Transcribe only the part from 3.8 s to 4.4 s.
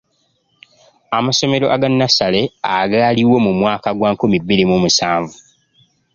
gwa nkumi